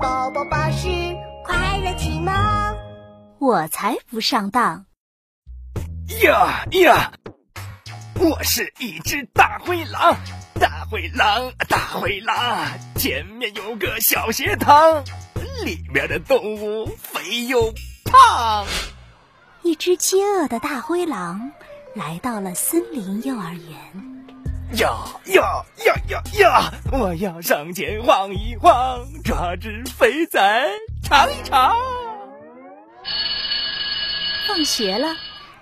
[0.00, 0.88] 宝宝巴士
[1.44, 2.34] 快乐启蒙，
[3.38, 4.86] 我才不上当！
[6.22, 7.12] 呀呀，
[8.14, 10.16] 我是一只大灰狼，
[10.60, 15.04] 大灰狼，大灰狼，前面有个小学堂，
[15.64, 17.72] 里面的动物肥又
[18.04, 18.66] 胖。
[19.62, 21.52] 一只饥饿的大灰狼
[21.94, 24.15] 来到了森林幼儿园。
[24.72, 24.90] 呀
[25.26, 26.72] 呀呀呀呀！
[26.92, 30.68] 我要上前晃一晃，抓只肥仔
[31.02, 31.74] 尝一尝。
[34.48, 35.16] 放学了，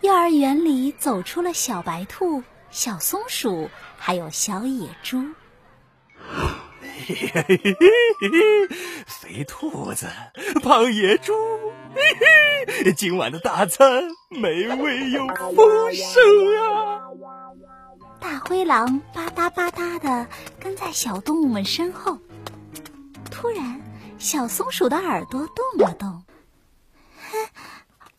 [0.00, 5.24] 幼儿园里走出了小白兔、小松鼠，还有小野猪。
[7.06, 8.68] 嘿嘿嘿嘿嘿！
[9.06, 10.06] 肥兔子，
[10.62, 11.32] 胖野猪，
[11.94, 12.02] 嘿
[12.84, 12.92] 嘿！
[12.92, 16.87] 今晚的大餐美味又丰盛啊！
[18.20, 20.26] 大灰狼吧嗒吧嗒的
[20.60, 22.18] 跟在小动物们身后。
[23.30, 23.80] 突然，
[24.18, 26.22] 小松鼠的耳朵动了动，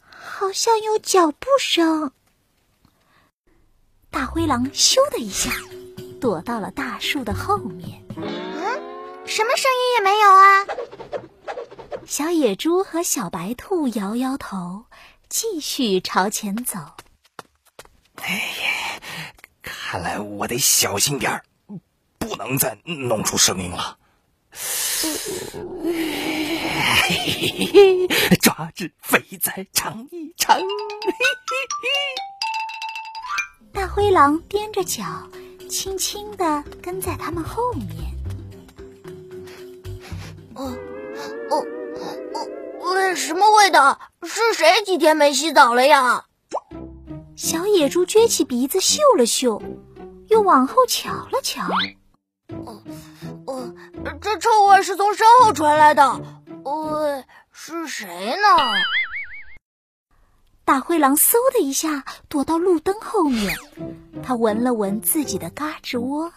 [0.10, 2.12] 好像有脚步声。
[4.10, 5.52] 大灰狼咻的一下
[6.20, 8.02] 躲到了大树的后面。
[8.16, 8.26] 嗯，
[9.26, 10.66] 什么声音也没有啊！
[12.06, 14.86] 小野猪和小白兔摇摇头，
[15.28, 16.80] 继续朝前走。
[19.92, 21.44] 看来我得小心点儿，
[22.20, 23.98] 不能再弄出声音了。
[28.40, 30.62] 抓只肥仔尝一尝。
[33.74, 35.04] 大灰狼踮着脚，
[35.68, 37.88] 轻轻的跟在他们后面。
[40.54, 40.72] 哦
[41.50, 41.66] 哦
[42.84, 43.16] 哦！
[43.16, 44.00] 什么味道？
[44.22, 46.26] 是谁几天没洗澡了呀？
[47.40, 49.62] 小野猪撅起鼻子嗅了嗅，
[50.28, 51.64] 又往后瞧了瞧。
[52.66, 52.84] 哦，
[53.48, 53.74] 哦，
[54.20, 56.20] 这臭味是从身后传来的。
[56.66, 57.24] 喂，
[57.54, 58.44] 是谁呢？
[60.66, 63.56] 大灰狼嗖的一下躲到路灯后面，
[64.22, 66.34] 他闻了闻自己的嘎吱窝。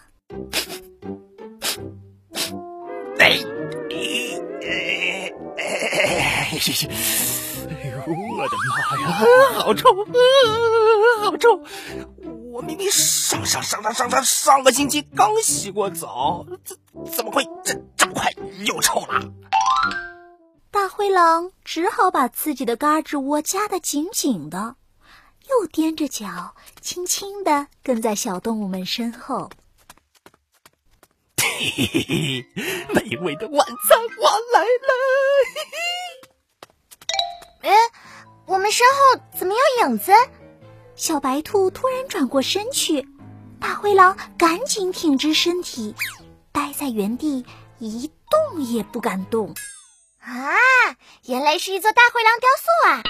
[3.19, 3.39] 哎，
[3.91, 6.57] 哎，哎，
[8.05, 9.07] 我的妈呀，
[9.59, 9.89] 好臭，
[11.21, 11.63] 好臭！
[12.51, 16.77] 我明明上上上上上上上个星期刚洗过澡，怎
[17.11, 18.29] 怎么会这这么快
[18.65, 19.31] 又臭了？
[20.69, 24.75] 大灰狼只好把自己的嘎吱窝夹得紧紧的，
[25.49, 29.49] 又踮着脚，轻轻的跟在小动物们身后。
[31.37, 32.45] 嘿嘿嘿，
[32.93, 35.22] 美味的晚餐我来了！
[38.73, 40.11] 身后怎么有影子？
[40.95, 43.07] 小白兔突然转过身去，
[43.61, 45.95] 大灰狼赶紧挺直身体，
[46.51, 47.45] 待在原地
[47.77, 49.53] 一动也不敢动。
[50.21, 50.55] 啊，
[51.25, 53.03] 原来是一座大灰狼雕塑啊！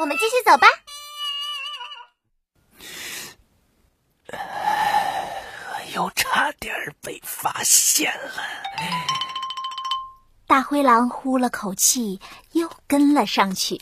[0.00, 0.68] 我们继续走吧。
[5.94, 8.42] 又差点被发现了。
[10.46, 12.20] 大灰狼呼了口气，
[12.52, 13.80] 又跟了上去。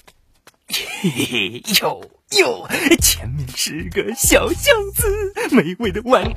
[1.02, 2.00] 嘿嘿，哟
[2.38, 2.66] 哟，
[3.02, 6.34] 前面是个小巷子，美味的晚餐。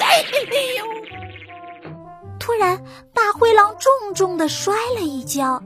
[0.00, 0.24] 哎
[0.76, 0.84] 呦！
[2.40, 2.82] 突然，
[3.14, 5.62] 大灰狼重重的摔了一跤，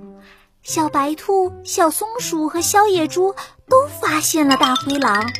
[0.62, 3.34] 小白兔、小松鼠和小野猪
[3.70, 5.24] 都发现了大灰狼。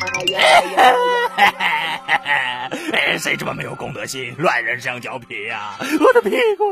[3.19, 5.77] 谁这么没有公德心，乱扔香蕉皮呀？
[6.01, 6.65] 我的屁股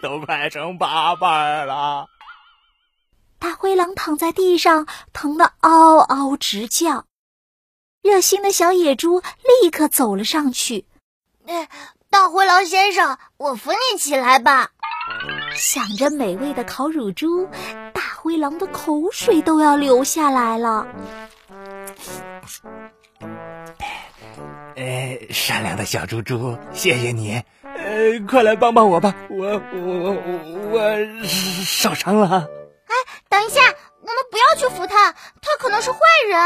[0.00, 2.06] 都快成八瓣了！
[3.40, 7.06] 大灰狼躺在地上，疼得嗷嗷直叫。
[8.02, 9.20] 热心的小野猪
[9.62, 10.84] 立刻走了上去。
[12.10, 14.68] 大灰狼先生，我扶你起来吧。
[15.56, 17.48] 想着美味的烤乳猪，
[17.94, 20.86] 大灰狼的口水都要流下来了。
[24.76, 27.42] 呃，善良的小猪猪，谢谢你。
[27.62, 30.16] 呃，快来帮帮我吧，我我我
[30.72, 31.24] 我
[31.64, 32.48] 受伤了。
[33.40, 33.62] 哎，等一下，
[34.02, 35.98] 我们不要去扶他，他可能是坏
[36.28, 36.38] 人。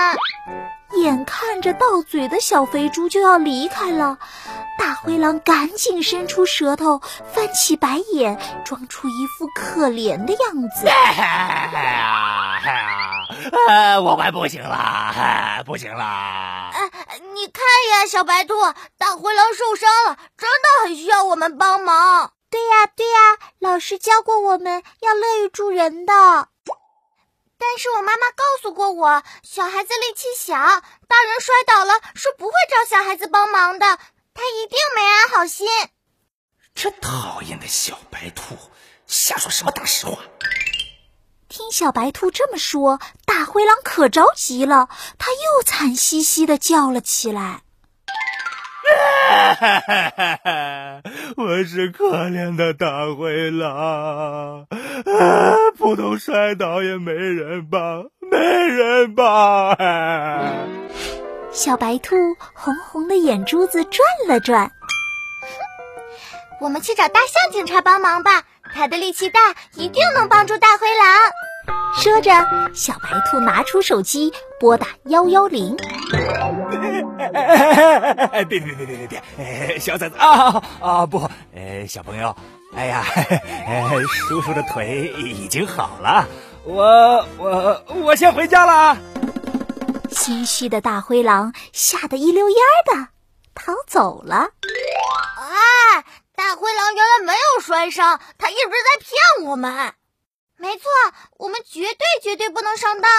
[1.03, 4.17] 眼看着到嘴的小肥猪就要离开了，
[4.79, 7.01] 大灰狼赶紧伸出舌头，
[7.33, 10.87] 翻起白眼，装出一副可怜的样子。
[13.69, 16.05] 啊，我快不行了，不行了！
[16.73, 16.91] 哎，
[17.35, 18.55] 你看呀，小白兔，
[18.97, 22.31] 大灰狼受伤了，真的很需要我们帮忙。
[22.49, 23.19] 对呀，对呀，
[23.59, 26.47] 老师教过我们要乐于助人的。
[27.67, 33.99] 但是我妈妈告诉过我，小孩子力气小，大人摔倒了是不会找小孩子帮忙的。
[34.35, 35.67] 他一定没安好心。
[36.75, 38.55] 这讨厌的小白兔，
[39.07, 40.19] 瞎说什么大实话！
[41.49, 44.89] 听小白兔这么说，大灰狼可着急了，
[45.19, 47.63] 他又惨兮兮的叫了起来。
[51.37, 59.77] 我是可怜的大灰狼，啊扑通摔倒也没人帮，没人帮。
[61.51, 62.17] 小白兔
[62.55, 64.71] 红红的眼珠子转了转，
[66.61, 69.41] 我们去找大象警察帮忙吧，他的力气大，
[69.75, 71.07] 一定能帮助大灰狼。
[71.95, 72.31] 说着，
[72.75, 75.77] 小白兔拿出手机拨打幺幺零。
[77.33, 79.79] 哎别别别别别别！
[79.79, 82.35] 小崽子啊啊不，呃，小朋友，
[82.77, 83.05] 哎呀，
[84.29, 86.27] 叔叔的腿已经好了，
[86.65, 88.97] 我我我先回家了。
[90.11, 92.57] 心虚的大灰狼吓得一溜烟
[92.87, 93.09] 的
[93.55, 94.49] 逃走了。
[95.37, 96.05] 哎，
[96.37, 99.95] 大灰狼原来没有摔伤，他一直在骗我们。
[100.57, 100.85] 没错，
[101.37, 103.11] 我们绝对绝对不能上当。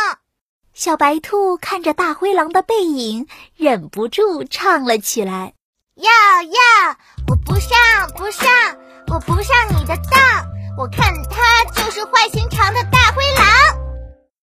[0.75, 5.53] 小白兔看着大灰狼的背影，忍不住唱了起来
[5.95, 6.11] ：“要
[6.43, 6.97] 要，
[7.29, 7.71] 我不上
[8.17, 8.51] 不上，
[9.07, 10.45] 我不上你的当。
[10.77, 13.45] 我看他就是坏心肠的大灰狼。”